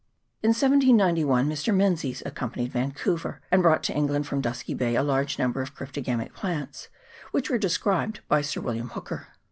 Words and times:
In 0.41 0.47
1791 0.49 1.47
Mr. 1.47 1.75
Menzies 1.75 2.23
accompanied 2.25 2.71
Vancouver, 2.71 3.39
and 3.51 3.61
brought 3.61 3.83
to 3.83 3.93
England 3.93 4.25
from 4.25 4.41
Dusky 4.41 4.73
Bay 4.73 4.95
a 4.95 5.03
large 5.03 5.37
number 5.37 5.61
of 5.61 5.75
cryptogamic 5.75 6.33
plants, 6.33 6.87
which 7.29 7.51
were 7.51 7.59
described 7.59 8.21
by 8.27 8.41
Sir 8.41 8.61
William 8.61 8.89
Hooker. 8.89 9.27